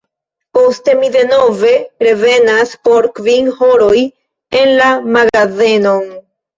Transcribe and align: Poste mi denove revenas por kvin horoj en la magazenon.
Poste 0.57 0.95
mi 1.01 1.11
denove 1.15 1.75
revenas 2.09 2.73
por 2.89 3.11
kvin 3.21 3.55
horoj 3.61 3.95
en 4.65 4.77
la 4.83 4.93
magazenon. 5.17 6.15